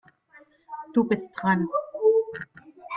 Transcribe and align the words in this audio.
Du 0.95 1.03
bist 1.03 1.29
dran. 1.37 1.69